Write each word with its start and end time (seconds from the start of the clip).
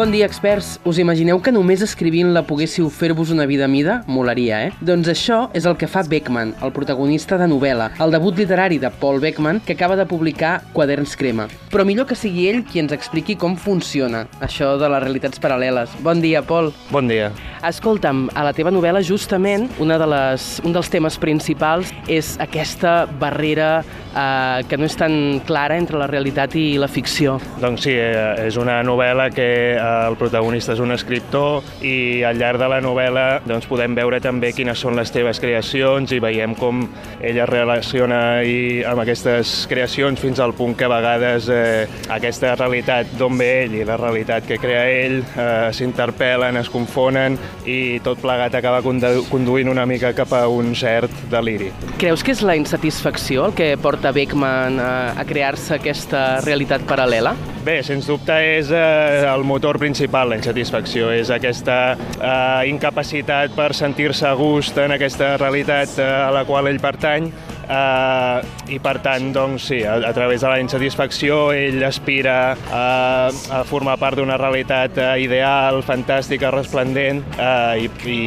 Bon 0.00 0.10
dia, 0.10 0.24
experts. 0.24 0.78
Us 0.88 0.96
imagineu 0.96 1.42
que 1.44 1.52
només 1.52 1.82
escrivint 1.84 2.30
la 2.32 2.40
poguéssiu 2.48 2.86
fer-vos 2.88 3.28
una 3.34 3.44
vida 3.44 3.66
a 3.66 3.68
mida? 3.68 3.98
Molaria, 4.08 4.62
eh? 4.64 4.70
Doncs 4.80 5.10
això 5.12 5.40
és 5.52 5.66
el 5.68 5.74
que 5.76 5.84
fa 5.92 6.00
Beckman, 6.08 6.54
el 6.64 6.72
protagonista 6.72 7.36
de 7.36 7.44
novel·la, 7.44 7.90
el 8.00 8.14
debut 8.14 8.40
literari 8.40 8.78
de 8.80 8.88
Paul 9.02 9.20
Beckman, 9.20 9.60
que 9.60 9.74
acaba 9.76 9.98
de 10.00 10.06
publicar 10.08 10.62
Quaderns 10.72 11.12
Crema. 11.20 11.50
Però 11.68 11.84
millor 11.84 12.08
que 12.08 12.16
sigui 12.16 12.46
ell 12.48 12.62
qui 12.64 12.80
ens 12.80 12.96
expliqui 12.96 13.36
com 13.36 13.58
funciona 13.60 14.24
això 14.40 14.78
de 14.80 14.88
les 14.88 15.04
realitats 15.04 15.36
paral·leles. 15.44 15.92
Bon 16.00 16.24
dia, 16.24 16.40
Paul. 16.40 16.72
Bon 16.88 17.04
dia. 17.04 17.28
Escolta'm, 17.68 18.30
a 18.32 18.46
la 18.48 18.54
teva 18.56 18.72
novel·la, 18.72 19.04
justament, 19.04 19.68
una 19.84 20.00
de 20.00 20.08
les, 20.08 20.48
un 20.64 20.72
dels 20.72 20.88
temes 20.88 21.20
principals 21.20 21.92
és 22.08 22.38
aquesta 22.40 23.02
barrera 23.20 23.82
eh, 24.14 24.62
que 24.68 24.78
no 24.78 24.86
és 24.88 24.96
tan 24.98 25.40
clara 25.46 25.76
entre 25.80 25.98
la 26.00 26.08
realitat 26.10 26.54
i 26.58 26.78
la 26.80 26.88
ficció. 26.90 27.38
Doncs 27.60 27.86
sí, 27.86 27.94
eh, 27.94 28.46
és 28.46 28.56
una 28.60 28.80
novel·la 28.86 29.30
que 29.34 29.48
eh, 29.74 29.78
el 30.08 30.16
protagonista 30.20 30.74
és 30.74 30.82
un 30.82 30.94
escriptor 30.94 31.64
i 31.86 32.22
al 32.26 32.38
llarg 32.40 32.60
de 32.60 32.70
la 32.70 32.80
novel·la 32.84 33.26
doncs, 33.46 33.68
podem 33.70 33.94
veure 33.98 34.20
també 34.22 34.52
quines 34.56 34.80
són 34.80 34.98
les 34.98 35.12
teves 35.14 35.40
creacions 35.42 36.12
i 36.12 36.20
veiem 36.22 36.54
com 36.58 36.82
ella 37.20 37.44
es 37.44 37.50
relaciona 37.50 38.20
i, 38.42 38.82
amb 38.86 39.04
aquestes 39.04 39.66
creacions 39.70 40.20
fins 40.20 40.40
al 40.40 40.54
punt 40.58 40.76
que 40.78 40.88
a 40.88 40.92
vegades 40.92 41.48
eh, 41.52 41.86
aquesta 42.10 42.54
realitat 42.56 43.14
d'on 43.18 43.38
ve 43.40 43.50
ell 43.64 43.78
i 43.80 43.84
la 43.86 43.98
realitat 44.00 44.46
que 44.48 44.58
crea 44.60 44.86
ell 44.90 45.20
eh, 45.20 45.70
s'interpel·len, 45.76 46.58
es 46.60 46.70
confonen 46.72 47.38
i 47.68 48.00
tot 48.04 48.20
plegat 48.22 48.56
acaba 48.58 48.82
condu 48.84 49.24
conduint 49.30 49.70
una 49.70 49.86
mica 49.86 50.12
cap 50.16 50.32
a 50.36 50.46
un 50.48 50.74
cert 50.76 51.12
deliri. 51.30 51.70
Creus 52.00 52.24
que 52.24 52.34
és 52.34 52.42
la 52.46 52.56
insatisfacció 52.58 53.48
el 53.50 53.56
que 53.56 53.72
porta 53.80 53.99
Beckman 54.08 54.80
a, 54.80 54.92
a 55.20 55.24
crear-se 55.28 55.76
aquesta 55.76 56.22
realitat 56.40 56.86
paral·lela? 56.88 57.34
Bé, 57.60 57.82
sens 57.84 58.06
dubte 58.08 58.32
és 58.56 58.70
eh, 58.72 59.20
el 59.28 59.44
motor 59.44 59.76
principal, 59.76 60.32
la 60.32 60.38
insatisfacció. 60.40 61.10
És 61.12 61.28
aquesta 61.28 61.76
eh, 61.92 62.70
incapacitat 62.72 63.52
per 63.52 63.74
sentir-se 63.76 64.24
a 64.24 64.32
gust 64.38 64.80
en 64.80 64.96
aquesta 64.96 65.34
realitat 65.36 65.98
eh, 66.00 66.08
a 66.08 66.30
la 66.32 66.46
qual 66.48 66.72
ell 66.72 66.80
pertany 66.80 67.28
eh, 67.70 68.74
i 68.74 68.78
per 68.82 68.96
tant, 69.04 69.30
doncs 69.34 69.70
sí, 69.70 69.80
a, 69.86 69.96
a 70.08 70.12
través 70.16 70.42
de 70.42 70.50
la 70.50 70.58
insatisfacció 70.62 71.50
ell 71.56 71.82
aspira 71.86 72.54
a, 72.72 72.84
a 73.30 73.62
formar 73.68 73.96
part 74.00 74.18
d'una 74.18 74.38
realitat 74.40 74.98
eh, 74.98 75.10
ideal, 75.24 75.80
fantàstica, 75.86 76.50
resplendent 76.54 77.22
eh, 77.36 77.86
i, 77.86 77.90
i, 78.10 78.20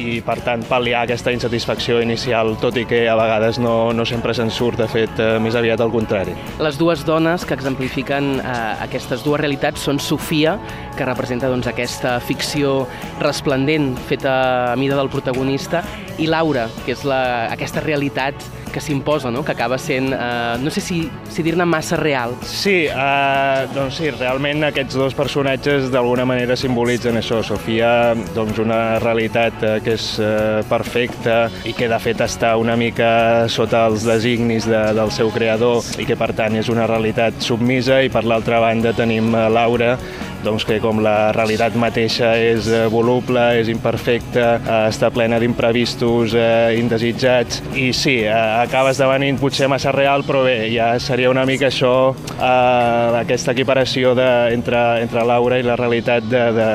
i 0.00 0.18
per 0.24 0.38
tant 0.46 0.64
pal·liar 0.68 1.04
aquesta 1.04 1.32
insatisfacció 1.34 2.00
inicial, 2.04 2.54
tot 2.62 2.78
i 2.80 2.86
que 2.88 3.04
a 3.08 3.16
vegades 3.18 3.60
no, 3.62 3.92
no 3.92 4.06
sempre 4.08 4.34
se'n 4.36 4.52
surt, 4.54 4.80
de 4.80 4.88
fet, 4.90 5.22
eh, 5.22 5.36
més 5.42 5.58
aviat 5.58 5.80
al 5.84 5.92
contrari. 5.94 6.36
Les 6.62 6.80
dues 6.80 7.04
dones 7.08 7.44
que 7.46 7.56
exemplifiquen 7.58 8.36
eh, 8.40 8.58
aquestes 8.88 9.24
dues 9.26 9.40
realitats 9.40 9.84
són 9.88 10.00
Sofia, 10.02 10.56
que 10.96 11.06
representa 11.06 11.50
doncs, 11.50 11.68
aquesta 11.70 12.18
ficció 12.24 12.82
resplendent 13.22 13.92
feta 14.08 14.36
a 14.72 14.76
mida 14.78 14.96
del 14.98 15.10
protagonista, 15.12 15.82
i 16.18 16.26
Laura, 16.26 16.66
que 16.84 16.94
és 16.96 17.04
la, 17.06 17.20
aquesta 17.52 17.82
realitat 17.84 18.42
que 18.78 18.84
s'imposa, 18.84 19.30
no? 19.30 19.42
que 19.44 19.52
acaba 19.52 19.78
sent, 19.78 20.12
eh, 20.12 20.56
no 20.62 20.70
sé 20.70 20.80
si, 20.80 21.02
si 21.28 21.42
dir-ne 21.42 21.66
massa 21.66 21.96
real. 21.98 22.36
Sí, 22.46 22.86
eh, 22.86 23.66
doncs 23.74 23.98
sí, 23.98 24.12
realment 24.14 24.68
aquests 24.68 24.94
dos 25.00 25.16
personatges 25.18 25.90
d'alguna 25.90 26.26
manera 26.28 26.56
simbolitzen 26.56 27.18
això. 27.18 27.42
Sofia, 27.48 28.14
doncs 28.36 28.58
una 28.62 28.98
realitat 29.02 29.62
eh, 29.62 29.74
que 29.82 29.96
és 29.98 30.06
eh, 30.22 30.62
perfecta 30.70 31.40
i 31.66 31.74
que 31.74 31.88
de 31.90 31.98
fet 32.02 32.22
està 32.22 32.54
una 32.60 32.76
mica 32.78 33.48
sota 33.50 33.84
els 33.88 34.06
designis 34.06 34.68
de, 34.68 34.80
del 34.94 35.12
seu 35.14 35.32
creador 35.34 35.82
i 35.98 36.06
que 36.06 36.16
per 36.18 36.30
tant 36.38 36.58
és 36.58 36.70
una 36.70 36.86
realitat 36.90 37.38
submisa 37.42 38.02
i 38.04 38.12
per 38.12 38.24
l'altra 38.28 38.60
banda 38.62 38.94
tenim 38.96 39.32
eh, 39.34 39.46
Laura, 39.54 39.96
doncs 40.44 40.64
que 40.68 40.78
com 40.82 41.00
la 41.02 41.30
realitat 41.34 41.76
mateixa 41.78 42.32
és 42.38 42.68
eh, 42.70 42.84
voluble, 42.92 43.42
és 43.60 43.70
imperfecta, 43.72 44.46
eh, 44.58 44.80
està 44.88 45.10
plena 45.14 45.40
d'imprevistos 45.42 46.34
eh, 46.38 46.78
indesitjats 46.78 47.62
i 47.74 47.90
sí, 47.96 48.18
eh, 48.24 48.34
acaba 48.34 48.92
esdevenint 48.94 49.40
potser 49.40 49.68
massa 49.70 49.92
real, 49.94 50.24
però 50.28 50.44
bé, 50.46 50.58
ja 50.72 50.92
seria 51.02 51.30
una 51.32 51.46
mica 51.48 51.68
això, 51.72 52.12
eh, 52.36 53.18
aquesta 53.22 53.54
equiparació 53.56 54.14
de, 54.18 54.28
entre, 54.54 54.84
entre 55.04 55.26
Laura 55.26 55.58
i 55.58 55.66
la 55.66 55.78
realitat 55.78 56.28
de, 56.28 56.44
de 56.56 56.68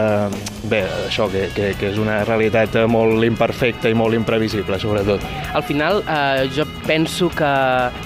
bé, 0.69 0.83
això, 1.07 1.27
que, 1.31 1.47
que, 1.55 1.71
que 1.79 1.91
és 1.91 1.99
una 2.01 2.21
realitat 2.27 2.75
molt 2.89 3.23
imperfecta 3.25 3.91
i 3.91 3.97
molt 3.97 4.17
imprevisible, 4.17 4.79
sobretot. 4.81 5.23
Al 5.53 5.63
final, 5.67 6.03
eh, 6.07 6.49
jo 6.55 6.67
penso 6.87 7.29
que 7.33 7.53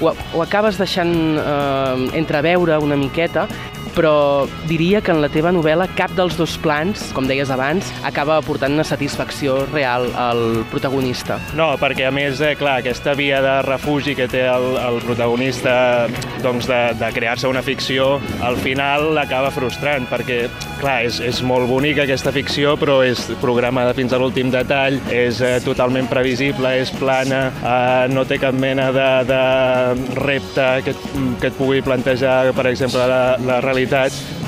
ho, 0.02 0.14
ho 0.14 0.46
acabes 0.46 0.80
deixant 0.82 1.14
eh, 1.42 2.08
entreveure 2.18 2.80
una 2.84 2.98
miqueta, 3.00 3.48
però 3.98 4.46
diria 4.70 5.02
que 5.02 5.10
en 5.10 5.24
la 5.24 5.30
teva 5.34 5.50
novel·la 5.50 5.88
cap 5.98 6.12
dels 6.14 6.38
dos 6.38 6.54
plans, 6.62 7.08
com 7.18 7.26
deies 7.26 7.50
abans, 7.50 7.90
acaba 8.06 8.36
aportant 8.38 8.76
una 8.76 8.86
satisfacció 8.86 9.64
real 9.72 10.06
al 10.14 10.62
protagonista. 10.70 11.40
No, 11.58 11.72
perquè 11.82 12.06
a 12.06 12.14
més, 12.14 12.38
eh, 12.46 12.54
clar, 12.60 12.78
aquesta 12.84 13.16
via 13.18 13.42
de 13.42 13.56
refugi 13.66 14.14
que 14.18 14.28
té 14.30 14.44
el, 14.46 14.68
el 14.78 15.02
protagonista 15.02 15.74
doncs 16.44 16.70
de, 16.70 16.82
de 17.00 17.10
crear-se 17.16 17.50
una 17.50 17.64
ficció, 17.66 18.20
al 18.46 18.60
final 18.62 19.10
l'acaba 19.18 19.50
frustrant, 19.56 20.06
perquè, 20.12 20.44
clar, 20.78 21.00
és, 21.10 21.18
és 21.26 21.42
molt 21.42 21.66
bonica 21.70 22.06
aquesta 22.06 22.32
ficció, 22.36 22.76
però 22.78 23.00
és 23.02 23.24
programada 23.42 23.98
fins 23.98 24.14
a 24.14 24.22
l'últim 24.22 24.54
detall, 24.54 25.00
és 25.10 25.42
eh, 25.42 25.56
totalment 25.66 26.06
previsible, 26.12 26.76
és 26.84 26.94
plana, 27.02 27.48
eh, 27.58 28.06
no 28.14 28.28
té 28.30 28.38
cap 28.42 28.54
mena 28.54 28.92
de, 28.94 29.10
de 29.32 29.42
repte 30.22 30.70
que, 30.86 30.94
que 31.42 31.50
et 31.50 31.58
pugui 31.58 31.82
plantejar, 31.82 32.54
per 32.54 32.70
exemple, 32.70 33.10
la, 33.10 33.24
la 33.42 33.58
realitat 33.66 33.87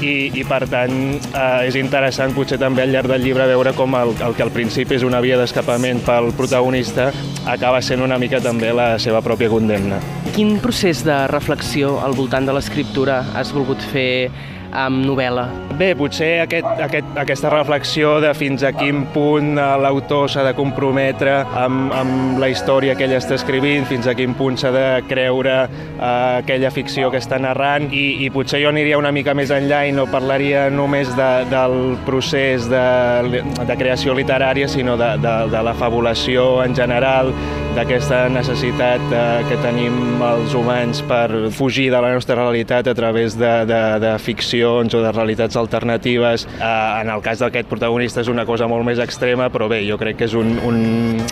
i, 0.02 0.30
i 0.40 0.44
per 0.48 0.64
tant 0.72 0.94
eh, 1.18 1.68
és 1.68 1.78
interessant 1.80 2.34
potser 2.36 2.60
també 2.62 2.84
al 2.84 2.94
llarg 2.94 3.12
del 3.12 3.24
llibre 3.24 3.48
veure 3.50 3.74
com 3.78 3.96
el, 4.00 4.14
el 4.26 4.36
que 4.38 4.46
al 4.46 4.54
principi 4.56 4.98
és 4.98 5.06
una 5.08 5.22
via 5.24 5.40
d'escapament 5.40 6.04
pel 6.06 6.32
protagonista 6.38 7.10
acaba 7.50 7.82
sent 7.82 8.04
una 8.06 8.20
mica 8.22 8.42
també 8.44 8.72
la 8.76 8.92
seva 9.00 9.24
pròpia 9.26 9.50
condemna. 9.52 10.00
Quin 10.36 10.58
procés 10.64 11.04
de 11.08 11.18
reflexió 11.32 11.98
al 12.04 12.16
voltant 12.18 12.48
de 12.48 12.56
l'escriptura 12.56 13.24
has 13.36 13.54
volgut 13.56 13.84
fer 13.94 14.30
amb 14.72 15.06
novel·la? 15.06 15.46
Bé, 15.80 15.94
potser 15.96 16.42
aquest, 16.44 16.68
aquest, 16.84 17.12
aquesta 17.22 17.52
reflexió 17.54 18.18
de 18.24 18.34
fins 18.36 18.66
a 18.68 18.74
quin 18.76 19.06
punt 19.14 19.54
eh, 19.56 19.68
l'autor 19.80 20.28
s'ha 20.32 20.44
de 20.44 20.54
comprometre 20.58 21.38
amb, 21.62 21.94
amb 21.96 22.42
la 22.42 22.50
història 22.52 22.96
que 23.00 23.08
ell 23.08 23.16
està 23.16 23.38
escrivint, 23.40 23.88
fins 23.90 24.10
a 24.10 24.16
quin 24.18 24.36
punt 24.38 24.60
s'ha 24.60 24.74
de 24.76 24.86
creure 25.08 25.56
eh, 25.64 26.10
aquella 26.42 26.72
ficció 26.76 27.12
que 27.14 27.22
està 27.24 27.40
narrant 27.40 27.88
i, 27.96 28.26
i 28.26 28.30
potser 28.34 28.60
jo 28.64 28.74
aniria 28.74 29.00
una 29.00 29.14
mica 29.16 29.36
més 29.38 29.54
enllà 29.56 29.86
i 29.88 29.96
no 29.96 30.10
parlaria 30.12 30.68
només 30.74 31.14
de, 31.18 31.30
del 31.54 31.78
procés 32.08 32.68
de, 32.70 33.44
de 33.64 33.80
creació 33.80 34.18
literària, 34.18 34.68
sinó 34.68 34.98
de, 35.00 35.14
de, 35.24 35.36
de 35.54 35.64
la 35.64 35.76
fabulació 35.80 36.50
en 36.66 36.76
general, 36.76 37.32
d'aquesta 37.80 38.26
necessitat 38.32 39.04
eh, 39.14 39.42
que 39.48 39.58
tenim 39.64 40.20
els 40.26 40.52
humans 40.58 41.00
per 41.08 41.50
fugir 41.56 41.88
de 41.94 42.02
la 42.04 42.12
nostra 42.12 42.36
realitat 42.36 42.90
a 42.92 42.96
través 42.98 43.38
de, 43.40 43.52
de, 43.70 43.82
de 44.04 44.12
ficcions 44.20 44.94
o 44.98 45.04
de 45.04 45.12
realitats 45.16 45.56
alternatives. 45.60 46.46
Eh, 46.58 46.66
en 46.66 47.12
el 47.14 47.24
cas 47.24 47.40
d'aquest 47.44 47.70
protagonista 47.72 48.24
és 48.26 48.32
una 48.32 48.46
cosa 48.50 48.68
molt 48.68 48.84
més 48.88 49.00
extrema, 49.00 49.48
però 49.54 49.70
bé, 49.72 49.82
jo 49.88 50.00
crec 50.02 50.20
que 50.20 50.28
és 50.28 50.36
un, 50.36 50.58
un, 50.68 50.82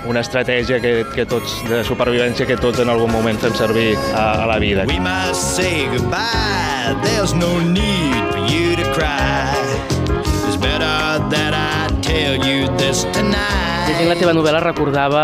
una 0.08 0.24
estratègia 0.24 0.80
que, 0.84 0.94
que 1.12 1.28
tots, 1.28 1.60
de 1.68 1.84
supervivència 1.88 2.48
que 2.48 2.60
tots 2.62 2.80
en 2.84 2.94
algun 2.96 3.12
moment 3.12 3.40
fem 3.44 3.56
servir 3.58 3.90
a, 4.14 4.46
a 4.46 4.48
la 4.48 4.60
vida. 4.64 4.88
We 4.88 5.04
must 5.04 5.58
say 5.58 5.88
goodbye. 5.92 6.96
There's 7.04 7.36
no 7.36 7.52
need 7.60 8.24
for 8.32 8.44
you 8.48 8.78
to 8.80 8.88
cry. 8.96 9.52
It's 10.48 10.56
better 10.56 11.20
that 11.28 11.52
I 11.52 11.92
tell 12.02 12.40
you 12.40 12.72
this 12.78 13.04
tonight. 13.12 13.67
Llegint 13.88 14.10
la 14.12 14.18
teva 14.20 14.34
novel·la 14.36 14.60
recordava 14.60 15.22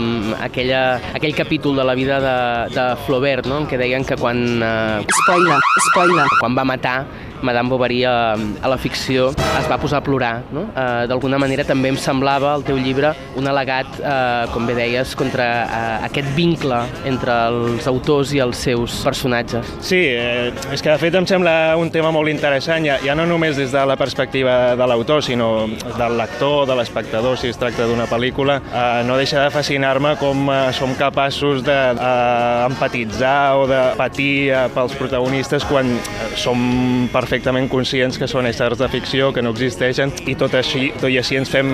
um, 0.00 0.30
aquella, 0.40 0.78
aquell 1.12 1.34
capítol 1.36 1.76
de 1.76 1.84
la 1.84 1.92
vida 1.92 2.16
de, 2.24 2.36
de 2.72 2.84
Flaubert, 3.04 3.44
no? 3.44 3.58
en 3.60 3.66
què 3.68 3.76
deien 3.76 4.06
que 4.08 4.16
quan... 4.16 4.40
Uh, 4.64 5.18
spoiler, 5.18 5.58
spoiler. 5.90 6.24
Quan 6.40 6.56
va 6.56 6.64
matar 6.70 6.94
Madame 7.42 7.68
Bovary 7.68 8.02
a, 8.08 8.32
a 8.34 8.70
la 8.70 8.78
ficció 8.80 9.28
es 9.58 9.68
va 9.68 9.78
posar 9.80 10.00
a 10.00 10.06
plorar. 10.06 10.32
No? 10.54 10.66
Uh, 10.72 11.04
D'alguna 11.10 11.40
manera 11.40 11.66
també 11.68 11.92
em 11.92 11.98
semblava 12.00 12.54
el 12.56 12.64
teu 12.66 12.78
llibre 12.80 13.12
un 13.38 13.48
al·legat, 13.50 14.00
uh, 14.00 14.48
com 14.54 14.66
bé 14.68 14.76
deies, 14.78 15.14
contra 15.18 15.48
uh, 15.66 16.06
aquest 16.08 16.32
vincle 16.36 16.80
entre 17.08 17.36
els 17.50 17.88
autors 17.90 18.32
i 18.36 18.42
els 18.42 18.64
seus 18.68 19.00
personatges. 19.04 19.74
Sí, 19.84 20.00
eh, 20.08 20.48
és 20.72 20.82
que 20.82 20.90
de 20.90 20.98
fet 21.00 21.14
em 21.18 21.26
sembla 21.28 21.76
un 21.80 21.92
tema 21.92 22.10
molt 22.14 22.32
interessant, 22.32 22.86
ja, 22.86 22.98
ja 23.04 23.16
no 23.18 23.26
només 23.28 23.58
des 23.58 23.72
de 23.74 23.84
la 23.88 23.98
perspectiva 24.00 24.76
de 24.78 24.88
l'autor, 24.88 25.22
sinó 25.24 25.68
del 25.68 26.18
lector, 26.18 26.64
de 26.68 26.78
l'espectador, 26.78 27.36
si 27.38 27.52
es 27.52 27.60
tracta 27.60 27.86
d'un 27.86 27.98
d'una 27.98 28.06
pel·lícula, 28.06 28.60
eh, 28.62 29.02
no 29.04 29.16
deixa 29.18 29.42
de 29.42 29.50
fascinar-me 29.50 30.14
com 30.20 30.48
eh, 30.52 30.70
som 30.72 30.94
capaços 30.94 31.64
d'empatitzar 31.66 33.34
de, 33.50 33.58
eh, 33.58 33.58
o 33.58 33.66
de 33.66 33.80
patir 33.98 34.50
eh, 34.52 34.68
pels 34.74 34.94
protagonistes 34.94 35.66
quan 35.66 35.90
eh, 35.90 36.28
som 36.38 37.08
perfectament 37.28 37.66
conscients 37.68 38.16
que 38.16 38.24
són 38.24 38.46
éssers 38.48 38.78
de 38.80 38.86
ficció, 38.88 39.26
que 39.36 39.42
no 39.44 39.50
existeixen, 39.52 40.14
i 40.32 40.34
tot, 40.40 40.54
així, 40.56 40.86
tot 40.96 41.10
i 41.12 41.18
així 41.20 41.36
ens 41.36 41.50
fem 41.52 41.68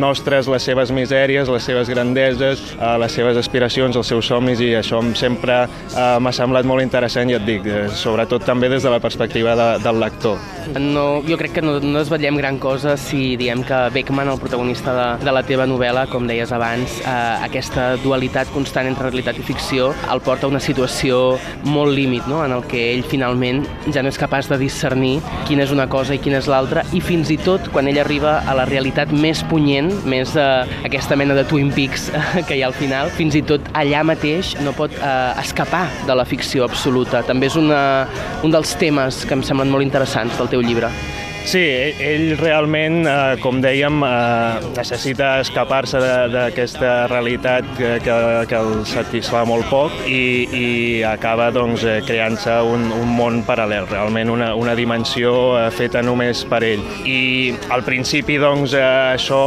nostres 0.00 0.48
les 0.50 0.64
seves 0.66 0.90
misèries, 0.90 1.46
les 1.46 1.62
seves 1.62 1.86
grandeses, 1.92 2.62
eh, 2.74 2.88
les 2.98 3.14
seves 3.14 3.38
aspiracions, 3.38 3.94
els 3.94 4.10
seus 4.10 4.26
somnis, 4.26 4.58
i 4.58 4.72
això 4.74 4.98
sempre 5.14 5.60
eh, 5.62 6.16
m'ha 6.18 6.32
semblat 6.34 6.66
molt 6.66 6.82
interessant, 6.82 7.30
i 7.30 7.36
et 7.38 7.46
dic, 7.46 7.68
eh, 7.70 7.84
sobretot 7.94 8.42
també 8.42 8.66
des 8.72 8.82
de 8.82 8.90
la 8.90 8.98
perspectiva 8.98 9.54
de, 9.54 9.68
del 9.84 10.00
lector. 10.02 10.42
No, 10.74 11.22
jo 11.28 11.38
crec 11.38 11.54
que 11.60 11.62
no, 11.62 11.76
no 11.78 12.00
desvetllem 12.00 12.40
gran 12.42 12.58
cosa 12.58 12.96
si 12.98 13.36
diem 13.38 13.62
que 13.62 13.78
Beckman, 13.94 14.32
el 14.32 14.42
protagonista 14.42 14.96
de, 14.96 15.06
de 15.22 15.36
la 15.38 15.44
teva 15.46 15.68
novel·la, 15.70 16.08
com 16.10 16.26
deies 16.26 16.50
abans, 16.50 16.98
eh, 17.04 17.16
aquesta 17.46 17.92
dualitat 18.02 18.50
constant 18.56 18.90
entre 18.90 19.06
realitat 19.06 19.38
i 19.38 19.46
ficció 19.46 19.92
el 20.10 20.24
porta 20.26 20.50
a 20.50 20.50
una 20.50 20.62
situació 20.62 21.38
molt 21.62 21.94
límit, 21.94 22.26
no? 22.26 22.42
en 22.42 22.58
el 22.58 22.66
que 22.66 22.88
ell 22.90 23.06
finalment 23.06 23.62
ja 23.94 24.02
no 24.02 24.10
és 24.10 24.18
capaç 24.18 24.50
de 24.50 24.58
discernir 24.58 24.95
quina 25.46 25.64
és 25.66 25.72
una 25.74 25.86
cosa 25.90 26.16
i 26.16 26.20
quina 26.22 26.40
és 26.40 26.48
l'altra, 26.50 26.84
i 26.96 27.02
fins 27.04 27.30
i 27.32 27.38
tot 27.40 27.70
quan 27.74 27.88
ell 27.90 28.00
arriba 28.02 28.38
a 28.46 28.56
la 28.58 28.66
realitat 28.68 29.12
més 29.12 29.42
punyent, 29.50 29.92
més 30.08 30.34
eh, 30.38 30.46
aquesta 30.88 31.18
mena 31.18 31.36
de 31.36 31.46
Twin 31.48 31.72
Peaks 31.74 32.08
que 32.48 32.56
hi 32.56 32.64
ha 32.64 32.70
al 32.70 32.76
final, 32.76 33.12
fins 33.18 33.36
i 33.38 33.44
tot 33.46 33.70
allà 33.76 34.02
mateix 34.06 34.54
no 34.64 34.74
pot 34.76 34.94
eh, 34.96 35.14
escapar 35.42 35.86
de 36.08 36.16
la 36.16 36.26
ficció 36.28 36.66
absoluta. 36.66 37.22
També 37.26 37.50
és 37.50 37.60
una, 37.60 37.80
un 38.46 38.54
dels 38.54 38.76
temes 38.80 39.24
que 39.26 39.36
em 39.38 39.46
semblen 39.46 39.72
molt 39.72 39.86
interessants 39.86 40.36
del 40.40 40.52
teu 40.52 40.64
llibre. 40.64 40.92
Sí, 41.46 41.60
ell 41.62 42.32
realment, 42.40 43.04
eh, 43.06 43.36
com 43.38 43.60
dèiem, 43.62 44.00
eh, 44.02 44.64
necessita 44.74 45.28
escapar-se 45.44 46.00
d'aquesta 46.32 47.06
realitat 47.06 47.68
que, 47.78 47.90
que, 48.02 48.16
que 48.50 48.58
el 48.58 48.80
satisfà 48.90 49.44
molt 49.46 49.68
poc 49.70 49.94
i, 50.10 50.48
i 50.50 50.66
acaba 51.06 51.52
doncs, 51.54 51.84
eh, 51.86 52.00
creant-se 52.02 52.50
un, 52.66 52.88
un 52.90 53.12
món 53.14 53.44
paral·lel, 53.46 53.86
realment 53.92 54.32
una, 54.34 54.48
una 54.58 54.74
dimensió 54.74 55.36
eh, 55.60 55.68
feta 55.70 56.02
només 56.02 56.42
per 56.50 56.64
ell. 56.66 56.82
I 57.06 57.54
al 57.70 57.86
principi 57.86 58.40
doncs, 58.42 58.74
eh, 58.74 59.14
això 59.14 59.38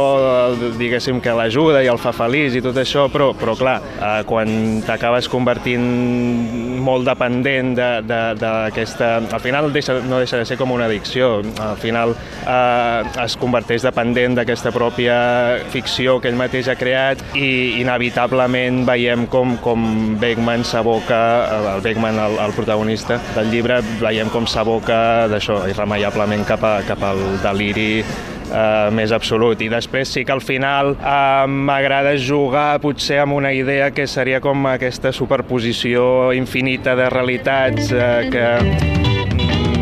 diguéssim 0.80 1.20
que 1.20 1.36
l'ajuda 1.36 1.84
i 1.84 1.92
el 1.92 2.00
fa 2.00 2.14
feliç 2.16 2.56
i 2.56 2.64
tot 2.64 2.80
això, 2.80 3.10
però, 3.12 3.34
però 3.36 3.58
clar, 3.60 3.76
eh, 3.98 4.22
quan 4.24 4.80
t'acabes 4.88 5.28
convertint 5.28 6.79
molt 6.80 7.08
dependent 7.08 7.76
d'aquesta... 7.76 9.12
Al 9.30 9.44
final 9.44 9.70
deixa, 9.72 10.00
no 10.06 10.18
deixa 10.18 10.40
de 10.40 10.48
ser 10.48 10.58
com 10.60 10.72
una 10.74 10.88
addicció. 10.90 11.38
Al 11.60 11.76
final 11.78 11.90
final 11.90 12.14
eh, 12.46 13.24
es 13.24 13.36
converteix 13.40 13.84
dependent 13.84 14.36
d'aquesta 14.38 14.72
pròpia 14.74 15.16
ficció 15.72 16.18
que 16.20 16.30
ell 16.30 16.38
mateix 16.38 16.70
ha 16.70 16.76
creat 16.78 17.22
i 17.38 17.80
inevitablement 17.82 18.84
veiem 18.88 19.26
com, 19.30 19.56
com 19.64 20.16
Beckman 20.20 20.64
s'aboca, 20.64 21.20
eh, 21.50 21.60
el 21.74 21.84
Beckman, 21.84 22.18
el, 22.18 22.38
el 22.46 22.56
protagonista 22.56 23.20
del 23.34 23.50
llibre, 23.50 23.80
veiem 24.00 24.30
com 24.32 24.46
s'aboca 24.46 25.28
d'això, 25.30 25.64
irremeiablement 25.70 26.46
cap, 26.48 26.64
a, 26.64 26.80
cap 26.86 27.02
al 27.10 27.22
deliri 27.44 27.90
eh, 28.50 28.90
més 28.94 29.12
absolut. 29.16 29.60
I 29.62 29.70
després 29.72 30.12
sí 30.12 30.24
que 30.26 30.34
al 30.34 30.44
final 30.44 30.94
eh, 30.98 31.46
m'agrada 31.48 32.16
jugar 32.18 32.80
potser 32.82 33.22
amb 33.24 33.38
una 33.38 33.52
idea 33.56 33.90
que 33.94 34.06
seria 34.10 34.40
com 34.44 34.66
aquesta 34.70 35.14
superposició 35.16 36.32
infinita 36.36 36.96
de 36.98 37.10
realitats 37.10 37.92
eh, 37.94 38.28
que 38.30 38.99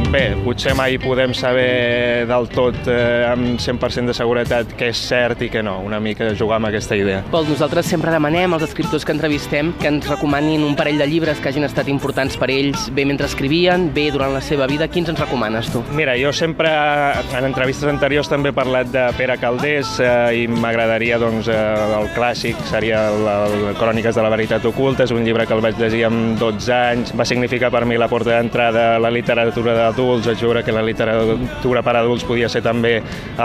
Bé, 0.08 0.32
potser 0.40 0.72
mai 0.72 0.94
podem 0.96 1.34
saber 1.37 2.25
del 2.25 2.46
tot 2.49 2.87
eh, 2.88 3.26
amb 3.28 3.58
100% 3.60 4.08
de 4.08 4.14
seguretat 4.16 4.70
què 4.78 4.87
és 4.88 5.00
cert 5.05 5.43
i 5.44 5.50
què 5.52 5.60
no, 5.60 5.75
una 5.84 5.99
mica 6.00 6.31
jugar 6.32 6.56
amb 6.56 6.70
aquesta 6.70 6.96
idea. 6.96 7.19
Pol, 7.28 7.44
nosaltres 7.44 7.90
sempre 7.93 8.14
demanem 8.14 8.56
als 8.56 8.64
escriptors 8.64 9.05
que 9.05 9.12
entrevistem 9.12 9.75
que 9.76 9.90
ens 9.90 10.08
recomanin 10.08 10.64
un 10.64 10.78
parell 10.81 10.96
de 10.96 11.05
llibres 11.10 11.43
que 11.44 11.50
hagin 11.50 11.69
estat 11.69 11.90
importants 11.93 12.38
per 12.40 12.49
ells, 12.55 12.87
bé 12.96 13.05
mentre 13.05 13.28
escrivien, 13.28 13.90
bé 13.93 14.06
durant 14.14 14.32
la 14.32 14.40
seva 14.40 14.64
vida. 14.70 14.88
Quins 14.88 15.10
ens 15.12 15.20
recomanes 15.20 15.69
tu? 15.75 15.84
Mira, 15.93 16.16
jo 16.16 16.32
sempre 16.32 16.72
en 16.72 17.50
entrevistes 17.50 17.93
anteriors 17.93 18.32
també 18.32 18.49
he 18.49 18.56
parlat 18.56 18.88
de 18.88 19.05
Pere 19.20 19.37
Caldés 19.37 19.93
eh, 20.00 20.40
i 20.40 20.49
m'agradaria, 20.49 21.20
doncs, 21.20 21.52
eh, 21.52 21.60
el 21.99 22.08
clàssic 22.16 22.64
seria 22.72 23.05
el, 23.12 23.28
el 23.28 23.76
Cròniques 23.76 24.16
de 24.16 24.25
la 24.25 24.32
veritat 24.32 24.64
oculta, 24.72 25.05
és 25.05 25.12
un 25.12 25.20
llibre 25.28 25.44
que 25.44 25.52
el 25.52 25.66
vaig 25.69 25.76
llegir 25.84 26.06
amb 26.08 26.40
12 26.40 26.75
anys, 26.81 27.12
va 27.12 27.28
significar 27.28 27.69
per 27.76 27.84
mi 27.84 28.00
la 28.00 28.08
porta 28.08 28.38
d'entrada 28.38 28.94
a 28.96 28.99
la 29.05 29.12
literatura 29.12 29.76
de 29.76 29.98
adults, 29.99 30.27
vaig 30.31 30.43
veure 30.43 30.62
que 30.62 30.75
la 30.75 30.85
literatura 30.87 31.83
per 31.83 31.97
adults 31.99 32.27
podia 32.27 32.49
ser 32.50 32.62
també 32.62 32.99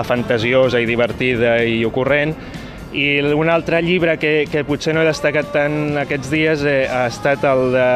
fantasiosa 0.05 0.81
i 0.81 0.87
divertida 0.89 1.57
i 1.65 1.81
ocorrent, 1.87 2.35
i 2.93 3.19
un 3.33 3.49
altre 3.49 3.81
llibre 3.81 4.17
que, 4.21 4.45
que 4.49 4.63
potser 4.67 4.93
no 4.93 5.01
he 5.01 5.07
destacat 5.07 5.49
tant 5.53 5.97
aquests 6.03 6.29
dies 6.31 6.63
eh, 6.69 6.85
ha 6.85 7.07
estat 7.09 7.43
el 7.49 7.73
de 7.73 7.87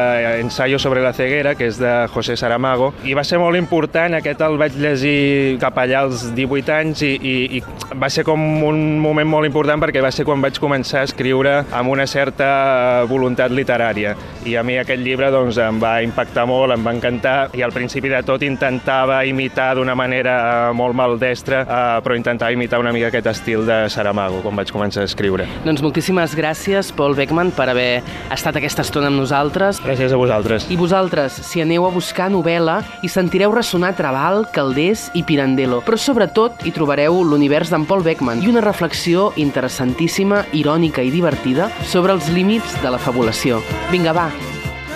Ensayo 0.42 0.78
sobre 0.82 1.02
la 1.04 1.12
ceguera, 1.14 1.54
que 1.54 1.68
és 1.70 1.78
de 1.78 1.92
José 2.12 2.36
Saramago, 2.36 2.90
i 3.06 3.14
va 3.14 3.24
ser 3.26 3.38
molt 3.38 3.58
important, 3.58 4.18
aquest 4.18 4.42
el 4.44 4.58
vaig 4.60 4.76
llegir 4.78 5.58
cap 5.62 5.78
allà 5.78 6.02
als 6.06 6.28
18 6.34 6.74
anys 6.74 7.04
i, 7.06 7.12
i, 7.14 7.34
i 7.58 7.62
va 7.98 8.10
ser 8.10 8.24
com 8.26 8.42
un 8.66 8.98
moment 9.02 9.28
molt 9.28 9.46
important 9.48 9.80
perquè 9.82 10.02
va 10.04 10.12
ser 10.14 10.26
quan 10.26 10.42
vaig 10.42 10.58
començar 10.60 11.04
a 11.04 11.08
escriure 11.08 11.54
amb 11.70 11.94
una 11.94 12.06
certa 12.10 13.04
voluntat 13.10 13.54
literària. 13.54 14.16
I 14.48 14.56
a 14.58 14.64
mi 14.66 14.78
aquest 14.80 15.02
llibre 15.04 15.30
doncs, 15.34 15.60
em 15.62 15.78
va 15.82 15.98
impactar 16.02 16.46
molt, 16.50 16.74
em 16.74 16.84
va 16.84 16.94
encantar, 16.96 17.36
i 17.54 17.62
al 17.62 17.74
principi 17.74 18.10
de 18.10 18.22
tot 18.26 18.42
intentava 18.46 19.22
imitar 19.28 19.70
d'una 19.78 19.94
manera 19.98 20.72
molt 20.74 20.96
maldestra, 20.98 21.62
eh, 21.62 21.80
però 22.04 22.18
intentava 22.18 22.54
imitar 22.54 22.82
una 22.82 22.92
mica 22.94 23.12
aquest 23.12 23.30
estil 23.30 23.66
de 23.68 23.84
Saramago, 23.92 24.42
quan 24.42 24.58
vaig 24.58 24.72
començar 24.74 24.87
començar 24.88 25.04
a 25.04 25.08
escriure. 25.08 25.46
Doncs 25.66 25.82
moltíssimes 25.84 26.34
gràcies, 26.36 26.90
Paul 26.96 27.14
Beckman, 27.14 27.52
per 27.52 27.68
haver 27.68 28.02
estat 28.32 28.56
aquesta 28.56 28.82
estona 28.82 29.10
amb 29.12 29.20
nosaltres. 29.20 29.82
Gràcies 29.84 30.12
a 30.12 30.16
vosaltres. 30.16 30.68
I 30.72 30.78
vosaltres, 30.80 31.36
si 31.44 31.60
aneu 31.60 31.86
a 31.86 31.92
buscar 31.92 32.30
novel·la, 32.32 32.80
hi 33.02 33.08
sentireu 33.12 33.52
ressonar 33.52 33.94
Trabal, 33.98 34.46
Caldés 34.54 35.10
i 35.14 35.24
Pirandello, 35.28 35.82
però 35.84 35.98
sobretot 36.00 36.64
hi 36.64 36.72
trobareu 36.72 37.20
l'univers 37.22 37.72
d'en 37.72 37.84
Paul 37.88 38.06
Beckman 38.06 38.42
i 38.42 38.48
una 38.48 38.64
reflexió 38.64 39.32
interessantíssima, 39.36 40.46
irònica 40.56 41.04
i 41.04 41.12
divertida 41.12 41.68
sobre 41.84 42.16
els 42.16 42.32
límits 42.32 42.80
de 42.82 42.94
la 42.94 43.02
fabulació. 43.02 43.60
Vinga, 43.92 44.16
va, 44.16 44.30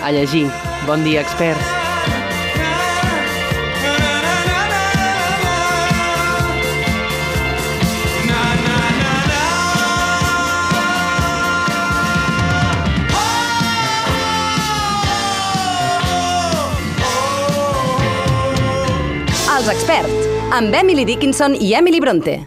a 0.03 0.13
llegir. 0.15 0.49
Bon 0.89 1.05
dia, 1.05 1.21
experts. 1.21 1.82
Els 19.93 20.01
experts, 20.01 20.29
amb 20.57 20.75
Emily 20.75 21.05
Dickinson 21.05 21.55
i 21.61 21.75
Emily 21.77 22.01
Bronte. 22.01 22.39